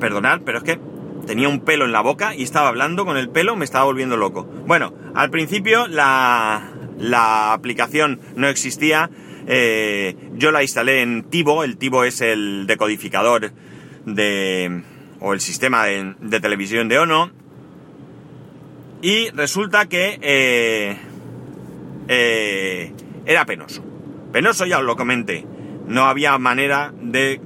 perdonad, 0.00 0.40
pero 0.44 0.58
es 0.58 0.64
que 0.64 0.80
tenía 1.26 1.48
un 1.48 1.60
pelo 1.60 1.84
en 1.84 1.92
la 1.92 2.00
boca 2.00 2.34
y 2.34 2.42
estaba 2.42 2.68
hablando 2.68 3.04
con 3.04 3.16
el 3.16 3.28
pelo, 3.28 3.56
me 3.56 3.64
estaba 3.64 3.84
volviendo 3.84 4.16
loco. 4.16 4.44
Bueno, 4.66 4.92
al 5.14 5.30
principio 5.30 5.86
la, 5.86 6.70
la 6.98 7.52
aplicación 7.52 8.20
no 8.36 8.48
existía, 8.48 9.10
eh, 9.46 10.16
yo 10.34 10.50
la 10.50 10.62
instalé 10.62 11.02
en 11.02 11.24
Tivo, 11.24 11.64
el 11.64 11.76
Tivo 11.76 12.04
es 12.04 12.20
el 12.20 12.66
decodificador 12.66 13.52
de, 14.06 14.82
o 15.20 15.32
el 15.32 15.40
sistema 15.40 15.84
de, 15.84 16.14
de 16.20 16.40
televisión 16.40 16.88
de 16.88 16.98
Ono, 16.98 17.30
y 19.02 19.30
resulta 19.30 19.86
que 19.86 20.18
eh, 20.22 20.96
eh, 22.08 22.92
era 23.26 23.44
penoso. 23.44 23.82
Penoso 24.32 24.64
ya 24.64 24.78
os 24.78 24.84
lo 24.84 24.96
comenté, 24.96 25.44
no 25.86 26.04
había 26.04 26.38
manera 26.38 26.94
de 26.96 27.40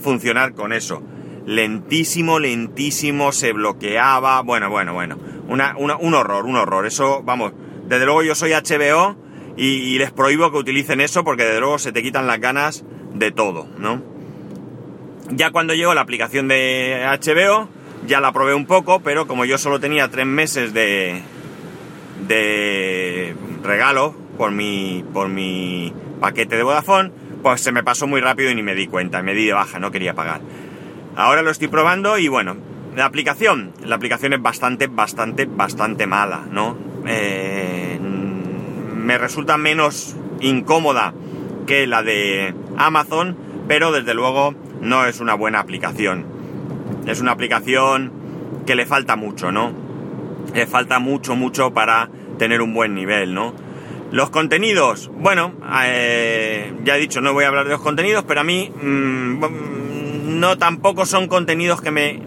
funcionar 0.00 0.54
con 0.54 0.72
eso. 0.72 1.02
Lentísimo, 1.46 2.38
lentísimo, 2.38 3.32
se 3.32 3.52
bloqueaba, 3.52 4.42
bueno, 4.42 4.68
bueno, 4.68 4.92
bueno, 4.92 5.18
una, 5.48 5.74
un 5.76 6.14
horror, 6.14 6.44
un 6.44 6.56
horror, 6.56 6.86
eso, 6.86 7.22
vamos, 7.24 7.52
desde 7.86 8.04
luego 8.04 8.22
yo 8.22 8.34
soy 8.34 8.52
HBO 8.52 9.16
y, 9.56 9.98
les 9.98 10.12
prohíbo 10.12 10.52
que 10.52 10.58
utilicen 10.58 11.00
eso 11.00 11.24
porque 11.24 11.44
desde 11.44 11.60
luego 11.60 11.78
se 11.78 11.90
te 11.90 12.02
quitan 12.02 12.26
las 12.26 12.38
ganas 12.38 12.84
de 13.14 13.32
todo, 13.32 13.66
¿no? 13.78 14.02
Ya 15.30 15.50
cuando 15.50 15.74
llegó 15.74 15.94
la 15.94 16.02
aplicación 16.02 16.48
de 16.48 17.02
HBO, 17.04 17.68
ya 18.08 18.20
la 18.20 18.32
probé 18.32 18.54
un 18.54 18.66
poco, 18.66 19.00
pero 19.00 19.26
como 19.26 19.44
yo 19.44 19.58
solo 19.58 19.78
tenía 19.78 20.08
tres 20.08 20.26
meses 20.26 20.72
de, 20.72 21.22
de 22.26 23.36
regalo 23.62 24.16
por 24.38 24.50
mi, 24.50 25.04
por 25.12 25.28
mi 25.28 25.92
paquete 26.18 26.56
de 26.56 26.62
Vodafone, 26.62 27.12
pues 27.42 27.60
se 27.60 27.70
me 27.70 27.84
pasó 27.84 28.06
muy 28.06 28.20
rápido 28.20 28.50
y 28.50 28.54
ni 28.54 28.62
me 28.62 28.74
di 28.74 28.86
cuenta, 28.86 29.22
me 29.22 29.34
di 29.34 29.44
de 29.44 29.52
baja, 29.52 29.78
no 29.78 29.90
quería 29.90 30.14
pagar. 30.14 30.40
Ahora 31.16 31.42
lo 31.42 31.50
estoy 31.50 31.68
probando 31.68 32.18
y 32.18 32.28
bueno, 32.28 32.56
la 32.96 33.04
aplicación, 33.04 33.72
la 33.84 33.96
aplicación 33.96 34.32
es 34.32 34.40
bastante, 34.40 34.86
bastante, 34.86 35.44
bastante 35.44 36.06
mala, 36.06 36.46
¿no? 36.50 36.78
Eh, 37.06 37.98
me 38.00 39.18
resulta 39.18 39.58
menos 39.58 40.16
incómoda 40.40 41.12
que 41.66 41.86
la 41.86 42.02
de 42.02 42.54
Amazon, 42.78 43.36
pero 43.68 43.92
desde 43.92 44.14
luego 44.14 44.54
no 44.80 45.04
es 45.04 45.20
una 45.20 45.34
buena 45.34 45.60
aplicación. 45.60 46.37
Es 47.06 47.20
una 47.20 47.32
aplicación 47.32 48.12
que 48.66 48.74
le 48.74 48.86
falta 48.86 49.16
mucho, 49.16 49.50
¿no? 49.52 49.72
Le 50.54 50.66
falta 50.66 50.98
mucho, 50.98 51.36
mucho 51.36 51.72
para 51.72 52.10
tener 52.38 52.60
un 52.60 52.74
buen 52.74 52.94
nivel, 52.94 53.34
¿no? 53.34 53.54
Los 54.10 54.30
contenidos, 54.30 55.10
bueno, 55.14 55.52
eh, 55.84 56.72
ya 56.84 56.96
he 56.96 57.00
dicho, 57.00 57.20
no 57.20 57.34
voy 57.34 57.44
a 57.44 57.48
hablar 57.48 57.64
de 57.64 57.72
los 57.72 57.82
contenidos, 57.82 58.24
pero 58.26 58.40
a 58.40 58.44
mí 58.44 58.70
mm, 58.70 60.38
no 60.38 60.56
tampoco 60.56 61.04
son 61.04 61.28
contenidos 61.28 61.82
que 61.82 61.90
me 61.90 62.22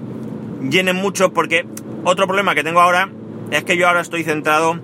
llenen 0.70 0.96
mucho 0.96 1.34
porque 1.34 1.66
otro 2.04 2.28
problema 2.28 2.54
que 2.54 2.64
tengo 2.64 2.82
ahora 2.82 3.10
es 3.50 3.64
que 3.64 3.78
yo 3.78 3.88
ahora 3.88 4.02
estoy 4.02 4.24
centrado 4.24 4.80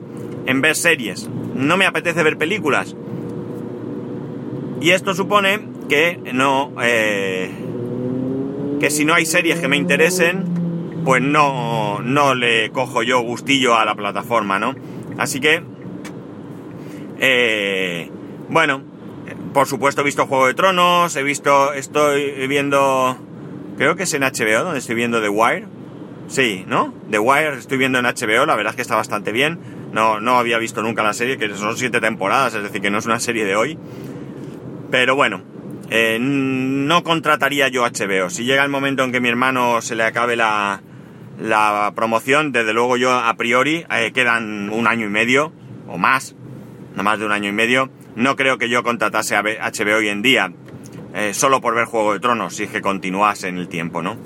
en 0.45 0.61
ver 0.61 0.75
series. 0.75 1.29
No 1.55 1.77
me 1.77 1.85
apetece 1.85 2.23
ver 2.23 2.37
películas. 2.37 2.95
Y 4.81 4.91
esto 4.91 5.13
supone 5.13 5.59
que 5.89 6.19
no... 6.33 6.71
Eh, 6.81 7.51
que 8.79 8.89
si 8.89 9.05
no 9.05 9.13
hay 9.13 9.25
series 9.25 9.59
que 9.59 9.67
me 9.67 9.77
interesen, 9.77 11.01
pues 11.03 11.21
no, 11.21 12.01
no 12.01 12.35
le 12.35 12.69
cojo 12.71 13.01
yo 13.03 13.21
gustillo 13.21 13.77
a 13.77 13.85
la 13.85 13.95
plataforma, 13.95 14.59
¿no? 14.59 14.75
Así 15.17 15.39
que... 15.39 15.63
Eh, 17.19 18.11
bueno, 18.49 18.83
por 19.53 19.67
supuesto 19.67 20.01
he 20.01 20.03
visto 20.03 20.27
Juego 20.27 20.47
de 20.47 20.53
Tronos, 20.53 21.15
he 21.15 21.23
visto... 21.23 21.73
Estoy 21.73 22.47
viendo... 22.47 23.17
Creo 23.77 23.95
que 23.95 24.03
es 24.03 24.13
en 24.13 24.23
HBO 24.23 24.63
donde 24.63 24.79
estoy 24.79 24.95
viendo 24.95 25.21
The 25.21 25.29
Wire. 25.29 25.65
Sí, 26.27 26.65
¿no? 26.67 26.93
The 27.09 27.19
Wire 27.19 27.57
estoy 27.57 27.77
viendo 27.77 27.99
en 27.99 28.05
HBO, 28.05 28.45
la 28.45 28.55
verdad 28.55 28.71
es 28.71 28.75
que 28.75 28.81
está 28.81 28.95
bastante 28.95 29.31
bien. 29.31 29.59
No, 29.93 30.19
no 30.19 30.37
había 30.37 30.57
visto 30.57 30.81
nunca 30.81 31.03
la 31.03 31.13
serie, 31.13 31.37
que 31.37 31.53
son 31.55 31.77
siete 31.77 32.01
temporadas, 32.01 32.53
es 32.53 32.63
decir, 32.63 32.81
que 32.81 32.89
no 32.91 32.97
es 32.97 33.05
una 33.05 33.19
serie 33.19 33.45
de 33.45 33.55
hoy. 33.55 33.77
Pero 34.91 35.15
bueno, 35.15 35.41
eh, 35.89 36.17
no 36.19 37.03
contrataría 37.03 37.69
yo 37.69 37.83
HBO. 37.83 38.29
Si 38.29 38.43
llega 38.43 38.63
el 38.63 38.69
momento 38.69 39.03
en 39.03 39.11
que 39.11 39.21
mi 39.21 39.29
hermano 39.29 39.81
se 39.81 39.95
le 39.95 40.03
acabe 40.03 40.35
la, 40.35 40.81
la 41.39 41.93
promoción, 41.95 42.51
desde 42.51 42.73
luego 42.73 42.97
yo 42.97 43.11
a 43.11 43.33
priori, 43.35 43.85
eh, 43.89 44.11
quedan 44.13 44.69
un 44.69 44.87
año 44.87 45.05
y 45.05 45.09
medio 45.09 45.53
o 45.87 45.97
más, 45.97 46.35
no 46.95 47.03
más 47.03 47.19
de 47.19 47.25
un 47.25 47.31
año 47.31 47.49
y 47.49 47.53
medio, 47.53 47.89
no 48.15 48.35
creo 48.35 48.57
que 48.57 48.69
yo 48.69 48.83
contratase 48.83 49.35
a 49.35 49.43
HBO 49.43 49.97
hoy 49.97 50.09
en 50.09 50.21
día, 50.21 50.51
eh, 51.13 51.33
solo 51.33 51.61
por 51.61 51.75
ver 51.75 51.85
Juego 51.85 52.13
de 52.13 52.19
Tronos, 52.19 52.55
si 52.55 52.63
es 52.63 52.69
que 52.69 52.81
continuase 52.81 53.47
en 53.47 53.57
el 53.57 53.69
tiempo, 53.69 54.01
¿no? 54.01 54.17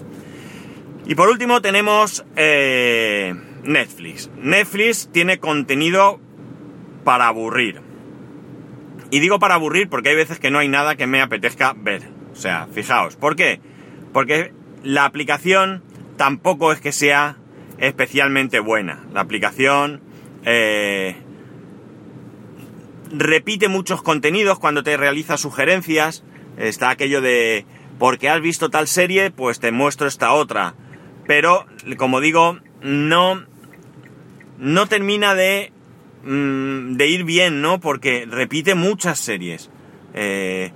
Y 1.06 1.16
por 1.16 1.30
último 1.30 1.62
tenemos 1.62 2.26
Netflix. 2.36 4.30
Netflix 4.38 5.10
tiene 5.12 5.40
contenido 5.40 6.20
para 7.04 7.28
aburrir. 7.28 7.91
Y 9.12 9.20
digo 9.20 9.40
para 9.40 9.56
aburrir 9.56 9.90
porque 9.90 10.10
hay 10.10 10.16
veces 10.16 10.40
que 10.40 10.50
no 10.50 10.60
hay 10.60 10.70
nada 10.70 10.96
que 10.96 11.06
me 11.06 11.22
apetezca 11.22 11.74
ver. 11.78 12.04
O 12.32 12.36
sea, 12.36 12.68
fijaos. 12.74 13.18
¿Por 13.18 13.36
qué? 13.36 13.60
Porque 14.14 14.54
la 14.84 15.06
aplicación 15.06 15.84
tampoco 16.18 16.72
es 16.72 16.80
que 16.80 16.94
sea 16.94 17.38
especialmente 17.78 18.60
buena. 18.60 19.04
La 19.14 19.20
aplicación 19.20 20.02
eh, 20.46 21.18
repite 23.12 23.68
muchos 23.68 24.02
contenidos 24.02 24.60
cuando 24.60 24.82
te 24.82 24.96
realiza 24.96 25.38
sugerencias. 25.38 26.24
Está 26.58 26.90
aquello 26.90 27.22
de, 27.22 27.66
porque 28.00 28.30
has 28.30 28.42
visto 28.42 28.70
tal 28.70 28.88
serie, 28.88 29.30
pues 29.30 29.60
te 29.60 29.72
muestro 29.72 30.08
esta 30.08 30.32
otra. 30.32 30.76
Pero, 31.28 31.66
como 31.98 32.22
digo, 32.22 32.60
no, 32.82 33.46
no 34.58 34.88
termina 34.88 35.36
de 35.36 35.74
Mm, 36.24 36.98
de 36.98 37.08
ir 37.08 37.24
bien, 37.24 37.62
¿no? 37.62 37.80
Porque 37.80 38.28
repite 38.30 38.76
muchas 38.76 39.20
series. 39.20 39.70
Eh, 40.14 40.72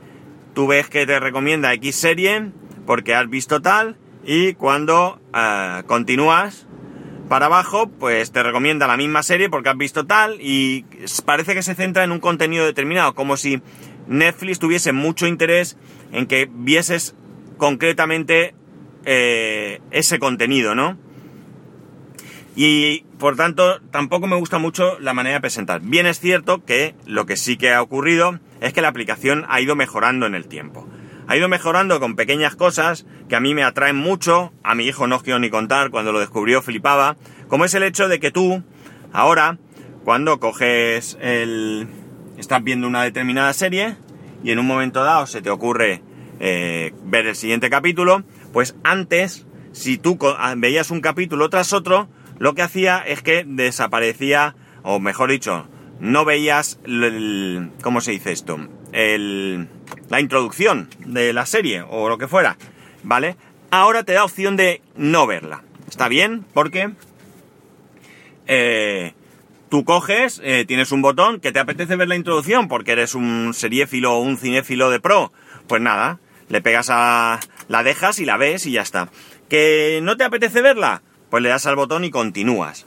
tú 0.54 0.68
ves 0.68 0.90
que 0.90 1.06
te 1.06 1.20
recomienda 1.20 1.74
X 1.74 1.96
serie 1.96 2.52
porque 2.86 3.14
has 3.14 3.30
visto 3.30 3.62
tal 3.62 3.98
y 4.24 4.54
cuando 4.54 5.20
eh, 5.36 5.84
continúas 5.86 6.68
para 7.30 7.48
abajo, 7.48 7.88
pues 7.88 8.32
te 8.32 8.44
recomienda 8.44 8.88
la 8.88 8.98
misma 8.98 9.24
serie 9.24 9.50
porque 9.50 9.70
has 9.70 9.78
visto 9.78 10.06
tal 10.06 10.38
y 10.40 10.86
parece 11.26 11.54
que 11.54 11.64
se 11.64 11.76
centra 11.76 12.04
en 12.04 12.12
un 12.12 12.20
contenido 12.20 12.66
determinado, 12.66 13.14
como 13.16 13.36
si 13.36 13.62
Netflix 14.08 14.60
tuviese 14.60 14.94
mucho 14.94 15.28
interés 15.28 15.78
en 16.12 16.28
que 16.28 16.48
vieses 16.52 17.16
concretamente 17.58 18.54
eh, 19.06 19.82
ese 19.92 20.20
contenido, 20.20 20.76
¿no? 20.76 20.98
Y 22.56 23.02
por 23.20 23.36
tanto, 23.36 23.82
tampoco 23.92 24.28
me 24.28 24.38
gusta 24.38 24.58
mucho 24.58 24.98
la 25.00 25.14
manera 25.14 25.36
de 25.36 25.42
presentar. 25.42 25.82
Bien 25.82 26.06
es 26.06 26.20
cierto 26.20 26.64
que 26.64 26.96
lo 27.06 27.26
que 27.26 27.36
sí 27.36 27.58
que 27.58 27.74
ha 27.74 27.82
ocurrido 27.82 28.40
es 28.62 28.72
que 28.72 28.82
la 28.82 28.88
aplicación 28.88 29.46
ha 29.50 29.60
ido 29.60 29.76
mejorando 29.76 30.26
en 30.26 30.36
el 30.36 30.48
tiempo. 30.48 30.88
Ha 31.28 31.36
ido 31.36 31.50
mejorando 31.50 32.00
con 32.00 32.16
pequeñas 32.16 32.56
cosas 32.56 33.06
que 33.28 33.36
a 33.36 33.40
mí 33.40 33.54
me 33.54 33.64
atraen 33.64 33.96
mucho. 33.96 34.54
A 34.64 34.76
mi 34.76 34.86
hijo 34.86 35.08
no 35.08 35.18
os 35.18 35.24
quiero 35.24 35.40
ni 35.40 35.50
contar, 35.50 35.90
cuando 35.90 36.12
lo 36.12 36.20
descubrió 36.20 36.62
flipaba. 36.62 37.18
Como 37.48 37.66
es 37.66 37.74
el 37.74 37.84
hecho 37.84 38.08
de 38.08 38.20
que 38.20 38.32
tú, 38.32 38.64
ahora, 39.12 39.58
cuando 40.04 40.40
coges 40.40 41.18
el... 41.20 41.88
estás 42.38 42.64
viendo 42.64 42.88
una 42.88 43.04
determinada 43.04 43.52
serie 43.54 43.98
y 44.44 44.52
en 44.52 44.60
un 44.60 44.68
momento 44.68 45.04
dado 45.04 45.26
se 45.26 45.42
te 45.42 45.50
ocurre 45.50 46.04
eh, 46.40 46.94
ver 47.04 47.26
el 47.26 47.36
siguiente 47.36 47.70
capítulo, 47.70 48.24
pues 48.54 48.76
antes, 48.84 49.48
si 49.72 49.98
tú 49.98 50.20
veías 50.58 50.92
un 50.92 51.02
capítulo 51.02 51.50
tras 51.50 51.74
otro, 51.74 52.08
lo 52.38 52.54
que 52.54 52.62
hacía 52.62 53.00
es 53.00 53.22
que 53.22 53.44
desaparecía, 53.46 54.56
o 54.84 55.00
mejor 55.00 55.32
dicho, 55.32 55.68
no 56.00 56.26
veías, 56.26 56.80
el, 56.86 57.72
¿cómo 57.82 58.02
se 58.02 58.12
dice 58.12 58.32
esto? 58.32 58.60
El, 58.92 59.70
la 60.10 60.20
introducción 60.20 60.90
de 61.06 61.34
la 61.34 61.46
serie 61.46 61.84
o 61.88 62.10
lo 62.10 62.18
que 62.18 62.28
fuera, 62.28 62.58
¿vale? 63.04 63.38
Ahora 63.72 64.04
te 64.04 64.14
da 64.14 64.24
opción 64.24 64.58
de 64.58 64.82
no 64.96 65.28
verla. 65.28 65.64
¿Está 65.88 66.08
bien? 66.08 66.46
Porque 66.54 66.92
eh, 68.48 69.14
tú 69.70 69.86
coges, 69.86 70.42
eh, 70.44 70.66
tienes 70.68 70.92
un 70.92 71.02
botón 71.02 71.40
que 71.40 71.52
te 71.52 71.60
apetece 71.60 71.96
ver 71.96 72.08
la 72.08 72.16
introducción 72.16 72.68
porque 72.68 72.94
eres 72.94 73.16
un 73.16 73.54
seriéfilo 73.54 74.14
o 74.14 74.22
un 74.22 74.38
cinéfilo 74.38 74.90
de 74.90 75.00
pro. 75.00 75.32
Pues 75.68 75.82
nada, 75.82 76.20
le 76.50 76.62
pegas 76.62 76.90
a... 76.90 77.40
la 77.68 77.84
dejas 77.84 78.20
y 78.20 78.26
la 78.26 78.38
ves 78.38 78.66
y 78.66 78.74
ya 78.74 78.82
está. 78.82 79.10
¿Que 79.50 80.00
no 80.04 80.18
te 80.18 80.24
apetece 80.24 80.62
verla? 80.62 81.02
Pues 81.36 81.44
le 81.44 81.50
das 81.50 81.66
al 81.66 81.76
botón 81.76 82.06
y 82.06 82.12
continúas. 82.12 82.86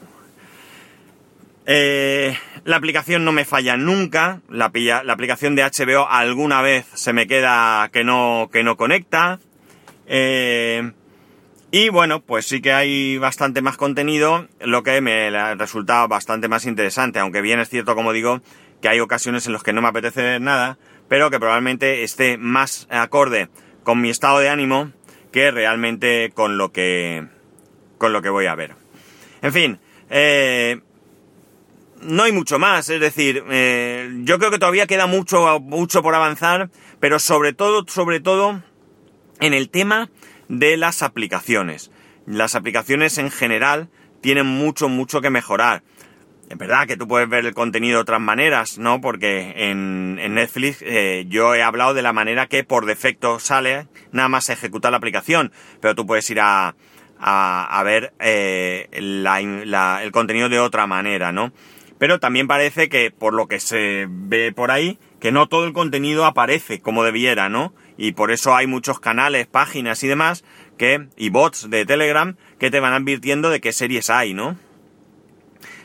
Eh, 1.67 2.35
la 2.63 2.77
aplicación 2.77 3.23
no 3.23 3.31
me 3.31 3.45
falla 3.45 3.77
nunca, 3.77 4.41
la, 4.49 4.71
la, 4.73 5.13
aplicación 5.13 5.55
de 5.55 5.61
HBO 5.61 6.09
alguna 6.09 6.63
vez 6.63 6.87
se 6.95 7.13
me 7.13 7.27
queda 7.27 7.87
que 7.93 8.03
no, 8.03 8.49
que 8.51 8.63
no 8.63 8.75
conecta. 8.75 9.39
Eh, 10.07 10.93
y 11.69 11.89
bueno, 11.89 12.21
pues 12.21 12.47
sí 12.47 12.59
que 12.59 12.73
hay 12.73 13.19
bastante 13.19 13.61
más 13.61 13.77
contenido, 13.77 14.47
lo 14.61 14.81
que 14.81 14.99
me 14.99 15.29
resulta 15.53 16.07
bastante 16.07 16.47
más 16.47 16.65
interesante, 16.65 17.19
aunque 17.19 17.41
bien 17.41 17.59
es 17.59 17.69
cierto, 17.69 17.93
como 17.93 18.13
digo, 18.13 18.41
que 18.81 18.89
hay 18.89 18.99
ocasiones 18.99 19.45
en 19.45 19.53
las 19.53 19.61
que 19.61 19.73
no 19.73 19.83
me 19.83 19.89
apetece 19.89 20.23
ver 20.23 20.41
nada, 20.41 20.79
pero 21.07 21.29
que 21.29 21.37
probablemente 21.37 22.01
esté 22.01 22.39
más 22.39 22.87
acorde 22.89 23.47
con 23.83 24.01
mi 24.01 24.09
estado 24.09 24.39
de 24.39 24.49
ánimo 24.49 24.91
que 25.31 25.51
realmente 25.51 26.31
con 26.33 26.57
lo 26.57 26.71
que 26.71 27.27
con 27.99 28.11
lo 28.11 28.23
que 28.23 28.29
voy 28.29 28.47
a 28.47 28.55
ver. 28.55 28.75
En 29.43 29.53
fin, 29.53 29.79
eh, 30.09 30.81
no 32.01 32.23
hay 32.23 32.31
mucho 32.31 32.57
más, 32.57 32.89
es 32.89 32.99
decir, 32.99 33.43
eh, 33.51 34.09
yo 34.23 34.39
creo 34.39 34.49
que 34.49 34.57
todavía 34.57 34.87
queda 34.87 35.05
mucho, 35.05 35.59
mucho 35.59 36.01
por 36.01 36.15
avanzar, 36.15 36.71
pero 36.99 37.19
sobre 37.19 37.53
todo, 37.53 37.85
sobre 37.87 38.19
todo, 38.19 38.63
en 39.39 39.53
el 39.53 39.69
tema 39.69 40.09
de 40.47 40.77
las 40.77 41.03
aplicaciones. 41.03 41.91
Las 42.25 42.55
aplicaciones 42.55 43.17
en 43.17 43.29
general 43.29 43.89
tienen 44.21 44.47
mucho, 44.47 44.89
mucho 44.89 45.21
que 45.21 45.29
mejorar. 45.29 45.83
Es 46.49 46.57
verdad 46.57 46.87
que 46.87 46.97
tú 46.97 47.07
puedes 47.07 47.29
ver 47.29 47.45
el 47.45 47.53
contenido 47.53 47.97
de 47.97 48.01
otras 48.01 48.19
maneras, 48.19 48.79
¿no? 48.79 49.01
Porque 49.01 49.53
en, 49.55 50.15
Netflix 50.15 50.81
eh, 50.81 51.25
yo 51.27 51.53
he 51.53 51.61
hablado 51.61 51.93
de 51.93 52.01
la 52.01 52.11
manera 52.11 52.47
que 52.47 52.63
por 52.63 52.87
defecto 52.87 53.39
sale, 53.39 53.87
nada 54.11 54.29
más 54.29 54.49
ejecutar 54.49 54.91
la 54.91 54.97
aplicación, 54.97 55.51
pero 55.79 55.93
tú 55.93 56.07
puedes 56.07 56.27
ir 56.31 56.39
a, 56.39 56.75
a, 57.19 57.81
ver 57.83 58.13
eh, 58.19 58.87
el 58.91 60.11
contenido 60.11 60.49
de 60.49 60.59
otra 60.59 60.87
manera, 60.87 61.31
¿no? 61.31 61.51
Pero 61.97 62.19
también 62.19 62.47
parece 62.47 62.87
que, 62.87 63.11
por 63.11 63.33
lo 63.33 63.47
que 63.47 63.59
se 63.59 64.07
ve 64.09 64.53
por 64.53 64.71
ahí, 64.71 64.97
que 65.19 65.33
no 65.33 65.47
todo 65.47 65.65
el 65.65 65.73
contenido 65.73 66.25
aparece 66.25 66.79
como 66.79 67.03
debiera, 67.03 67.49
¿no? 67.49 67.73
Y 67.97 68.13
por 68.13 68.31
eso 68.31 68.55
hay 68.55 68.67
muchos 68.67 69.01
canales, 69.01 69.47
páginas 69.47 70.01
y 70.03 70.07
demás 70.07 70.45
que, 70.77 71.07
y 71.17 71.29
bots 71.29 71.69
de 71.69 71.85
Telegram 71.85 72.37
que 72.57 72.71
te 72.71 72.79
van 72.79 72.93
advirtiendo 72.93 73.49
de 73.49 73.59
qué 73.59 73.73
series 73.73 74.09
hay, 74.09 74.33
¿no? 74.33 74.57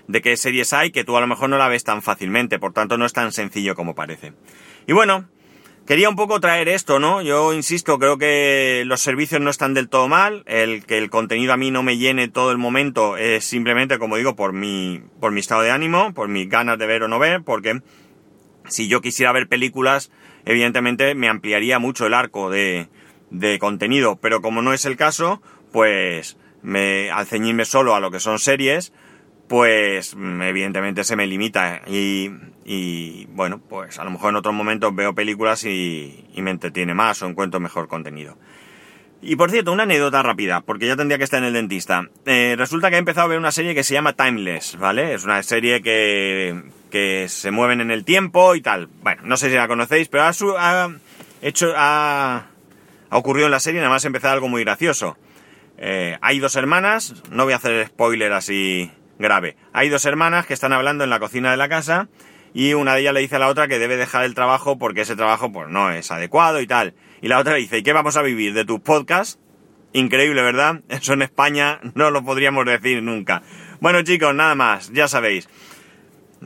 De 0.07 0.23
qué 0.23 0.37
series 0.37 0.73
hay 0.73 0.93
que 0.93 1.03
tú 1.03 1.17
a 1.17 1.21
lo 1.21 1.27
mejor 1.27 1.49
no 1.49 1.59
la 1.59 1.67
ves 1.67 1.83
tan 1.83 2.01
fácilmente, 2.01 2.61
por 2.61 2.73
tanto 2.73 2.97
no 2.97 3.07
es 3.07 3.13
tan 3.13 3.33
sencillo 3.33 3.75
como 3.75 3.97
parece. 3.97 4.35
Y 4.87 4.93
bueno, 4.93 5.29
quería 5.87 6.09
un 6.09 6.17
poco 6.17 6.41
traer 6.41 6.69
esto, 6.69 6.99
¿no? 6.99 7.23
Yo 7.23 7.53
insisto, 7.53 7.99
creo 7.99 8.19
que 8.19 8.85
los 8.87 9.01
servicios 9.01 9.41
no 9.41 9.51
están 9.51 9.75
del 9.75 9.89
todo 9.89 10.09
mal, 10.09 10.43
el 10.47 10.85
que 10.85 10.99
el 10.99 11.11
contenido 11.11 11.53
a 11.53 11.57
mí 11.57 11.71
no 11.71 11.83
me 11.83 11.99
llene 11.99 12.29
todo 12.29 12.53
el 12.53 12.59
momento 12.59 13.17
es 13.17 13.45
simplemente, 13.45 13.99
como 13.99 14.17
digo, 14.17 14.37
por 14.37 14.53
mi, 14.53 15.03
por 15.21 15.33
mi 15.33 15.41
estado 15.41 15.63
de 15.63 15.71
ánimo, 15.71 16.15
por 16.15 16.29
mis 16.29 16.49
ganas 16.49 16.79
de 16.79 16.87
ver 16.87 17.03
o 17.03 17.09
no 17.09 17.19
ver, 17.19 17.43
porque 17.43 17.83
si 18.69 18.89
yo 18.89 19.01
quisiera 19.01 19.33
ver 19.33 19.49
películas, 19.49 20.11
evidentemente 20.45 21.15
me 21.15 21.29
ampliaría 21.29 21.79
mucho 21.79 22.07
el 22.07 22.15
arco 22.15 22.51
de, 22.51 22.89
de 23.31 23.59
contenido, 23.59 24.17
pero 24.17 24.41
como 24.41 24.63
no 24.63 24.73
es 24.73 24.85
el 24.85 24.97
caso, 24.97 25.43
pues 25.73 26.37
me, 26.63 27.11
al 27.11 27.27
ceñirme 27.27 27.65
solo 27.65 27.95
a 27.95 28.01
lo 28.01 28.11
que 28.11 28.21
son 28.21 28.39
series, 28.39 28.93
pues 29.49 30.17
mm, 30.17 30.43
evidentemente 30.43 31.05
se 31.05 31.17
me 31.17 31.27
limita 31.27 31.83
y, 31.87 32.31
y, 32.65 33.27
bueno, 33.27 33.61
pues 33.61 33.99
a 33.99 34.05
lo 34.05 34.11
mejor 34.11 34.31
en 34.31 34.37
otros 34.37 34.55
momentos 34.55 34.95
veo 34.95 35.15
películas 35.15 35.65
y, 35.65 36.25
y, 36.35 36.43
me 36.43 36.51
entretiene 36.51 36.95
más 36.95 37.23
o 37.23 37.27
encuentro 37.27 37.61
mejor 37.61 37.89
contenido. 37.89 38.37
Y 39.27 39.37
por 39.37 39.51
cierto, 39.51 39.73
una 39.73 39.85
anécdota 39.85 40.23
rápida, 40.23 40.61
porque 40.61 40.87
ya 40.87 40.97
tendría 40.97 41.17
que 41.17 41.25
estar 41.25 41.39
en 41.39 41.47
el 41.47 41.55
dentista. 41.55 42.09
Eh, 42.27 42.57
resulta 42.59 42.91
que 42.91 42.97
he 42.97 42.99
empezado 42.99 43.25
a 43.25 43.29
ver 43.29 43.39
una 43.39 43.53
serie 43.53 43.75
que 43.75 43.83
se 43.83 43.95
llama 43.95 44.13
Timeless, 44.13 44.77
¿vale? 44.77 45.15
Es 45.15 45.25
una 45.25 45.43
serie 45.43 45.81
que, 45.81 46.63
que 46.91 47.27
se 47.29 47.51
mueven 47.51 47.81
en 47.81 47.91
el 47.91 48.05
tiempo 48.05 48.55
y 48.55 48.61
tal. 48.61 48.89
Bueno, 49.03 49.23
no 49.25 49.39
sé 49.39 49.49
si 49.49 49.57
la 49.57 49.67
conocéis, 49.67 50.09
pero 50.09 50.25
ha, 50.25 50.29
ha 50.59 50.91
hecho, 51.41 51.73
ha, 51.75 52.47
ha 53.09 53.17
ocurrido 53.17 53.47
en 53.47 53.53
la 53.53 53.61
serie, 53.61 53.81
nada 53.81 53.91
más 53.93 54.05
empezar 54.05 54.33
algo 54.33 54.49
muy 54.49 54.63
gracioso. 54.63 55.17
Eh, 55.79 56.19
hay 56.21 56.39
dos 56.39 56.55
hermanas, 56.57 57.15
no 57.31 57.45
voy 57.45 57.55
a 57.55 57.57
hacer 57.57 57.87
spoiler 57.87 58.33
así 58.33 58.93
grave. 59.19 59.57
Hay 59.73 59.89
dos 59.89 60.05
hermanas 60.05 60.47
que 60.47 60.55
están 60.55 60.73
hablando 60.73 61.05
en 61.05 61.11
la 61.11 61.21
cocina 61.21 61.51
de 61.51 61.57
la 61.57 61.69
casa 61.69 62.09
y 62.53 62.75
una 62.75 62.95
de 62.95 63.01
ellas 63.01 63.15
le 63.15 63.21
dice 63.21 63.37
a 63.37 63.41
la 63.41 63.49
otra 63.49 63.69
que 63.69 63.79
debe 63.79 63.97
dejar 63.97 64.25
el 64.25 64.35
trabajo 64.35 64.79
porque 64.79 65.03
ese 65.03 65.17
trabajo 65.17 65.51
pues 65.51 65.69
no 65.69 65.91
es 65.91 66.11
adecuado 66.11 66.61
y 66.61 66.67
tal. 66.67 66.95
Y 67.21 67.29
la 67.29 67.39
otra 67.39 67.55
le 67.55 67.61
dice, 67.61 67.79
¿y 67.79 67.83
qué 67.83 67.93
vamos 67.93 68.17
a 68.17 68.23
vivir 68.23 68.55
de 68.55 68.65
tus 68.65 68.81
podcasts? 68.81 69.39
Increíble, 69.93 70.43
¿verdad? 70.43 70.83
Eso 70.89 71.15
en 71.15 71.23
España 71.23 71.81
no 71.95 72.11
lo 72.11 72.25
podríamos 72.25 72.65
decir 72.65 73.03
nunca. 73.03 73.43
Bueno 73.81 74.03
chicos, 74.03 74.35
nada 74.35 74.55
más, 74.55 74.93
ya 74.93 75.09
sabéis. 75.09 75.49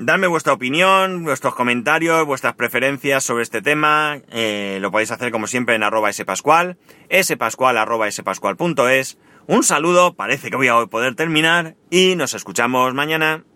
Dadme 0.00 0.28
vuestra 0.28 0.52
opinión, 0.52 1.24
vuestros 1.24 1.56
comentarios, 1.56 2.24
vuestras 2.24 2.54
preferencias 2.54 3.24
sobre 3.24 3.42
este 3.42 3.62
tema. 3.62 4.18
Eh, 4.30 4.78
lo 4.80 4.92
podéis 4.92 5.10
hacer 5.10 5.32
como 5.32 5.48
siempre 5.48 5.74
en 5.74 5.82
arroba 5.82 6.12
spascual, 6.12 6.78
spascual 7.12 7.76
arroba 7.76 8.08
spascual.es. 8.08 9.18
Un 9.50 9.62
saludo, 9.62 10.12
parece 10.12 10.50
que 10.50 10.56
voy 10.56 10.68
a 10.68 10.84
poder 10.88 11.14
terminar 11.14 11.74
y 11.90 12.16
nos 12.16 12.34
escuchamos 12.34 12.92
mañana. 12.92 13.46